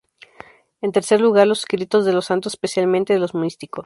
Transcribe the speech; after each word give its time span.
En 0.81 0.91
tercer 0.93 1.21
lugar, 1.21 1.45
los 1.45 1.59
escritos 1.59 2.05
de 2.05 2.13
los 2.13 2.25
santos 2.25 2.53
especialmente 2.53 3.13
de 3.13 3.19
los 3.19 3.35
místicos. 3.35 3.79